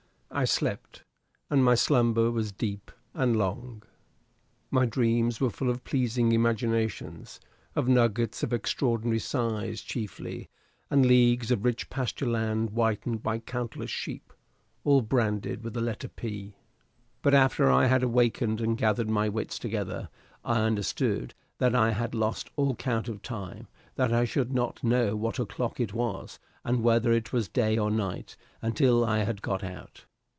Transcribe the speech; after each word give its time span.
I 0.33 0.45
slept, 0.45 1.03
and 1.49 1.61
my 1.61 1.75
slumber 1.75 2.31
was 2.31 2.53
deep 2.53 2.89
and 3.13 3.35
long. 3.35 3.83
My 4.71 4.85
dreams 4.85 5.41
were 5.41 5.49
full 5.49 5.69
of 5.69 5.83
pleasing 5.83 6.31
imaginations 6.31 7.41
of 7.75 7.89
nuggets 7.89 8.41
of 8.41 8.53
extraordinary 8.53 9.19
size, 9.19 9.81
chiefly, 9.81 10.47
and 10.89 11.05
leagues 11.05 11.51
of 11.51 11.65
rich 11.65 11.89
pasture 11.89 12.27
land 12.29 12.69
whitened 12.69 13.21
by 13.21 13.39
countless 13.39 13.89
sheep, 13.91 14.31
all 14.85 15.01
branded 15.01 15.65
with 15.65 15.73
the 15.73 15.81
letter 15.81 16.07
P. 16.07 16.55
But 17.21 17.33
after 17.33 17.69
I 17.69 17.87
had 17.87 18.01
awakened 18.01 18.61
and 18.61 18.77
gathered 18.77 19.09
my 19.09 19.27
wits 19.27 19.59
together, 19.59 20.07
I 20.45 20.61
understood 20.61 21.33
that 21.57 21.75
I 21.75 21.91
had 21.91 22.15
lost 22.15 22.49
all 22.55 22.73
count 22.75 23.09
of 23.09 23.21
time, 23.21 23.67
that 23.95 24.13
I 24.13 24.23
should 24.23 24.53
not 24.53 24.81
know 24.81 25.13
what 25.13 25.39
o'clock 25.39 25.81
it 25.81 25.93
was, 25.93 26.39
and 26.63 26.81
whether 26.83 27.11
it 27.11 27.33
was 27.33 27.49
day 27.49 27.77
or 27.77 27.91
night, 27.91 28.37
until 28.61 29.03
I 29.03 29.23
had 29.25 29.41
got 29.41 29.61
out. 29.61 30.05